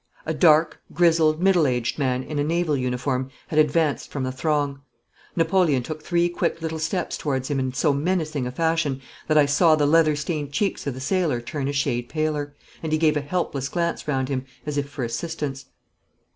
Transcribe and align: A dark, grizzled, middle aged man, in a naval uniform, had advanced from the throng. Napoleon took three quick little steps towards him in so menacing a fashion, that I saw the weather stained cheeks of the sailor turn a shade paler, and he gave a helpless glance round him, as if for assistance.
A 0.25 0.33
dark, 0.33 0.81
grizzled, 0.91 1.43
middle 1.43 1.67
aged 1.67 1.99
man, 1.99 2.23
in 2.23 2.39
a 2.39 2.43
naval 2.43 2.75
uniform, 2.75 3.29
had 3.49 3.59
advanced 3.59 4.09
from 4.09 4.23
the 4.23 4.31
throng. 4.31 4.81
Napoleon 5.35 5.83
took 5.83 6.01
three 6.01 6.27
quick 6.27 6.59
little 6.59 6.79
steps 6.79 7.19
towards 7.19 7.49
him 7.51 7.59
in 7.59 7.71
so 7.75 7.93
menacing 7.93 8.47
a 8.47 8.51
fashion, 8.51 8.99
that 9.27 9.37
I 9.37 9.45
saw 9.45 9.75
the 9.75 9.85
weather 9.85 10.15
stained 10.15 10.51
cheeks 10.51 10.87
of 10.87 10.95
the 10.95 10.99
sailor 11.01 11.39
turn 11.39 11.67
a 11.67 11.71
shade 11.71 12.09
paler, 12.09 12.55
and 12.81 12.91
he 12.91 12.97
gave 12.97 13.15
a 13.15 13.21
helpless 13.21 13.69
glance 13.69 14.07
round 14.07 14.27
him, 14.27 14.43
as 14.65 14.75
if 14.75 14.89
for 14.89 15.03
assistance. 15.03 15.65